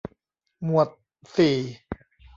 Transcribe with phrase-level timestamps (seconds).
[0.63, 0.87] หมวด
[1.37, 1.55] สี่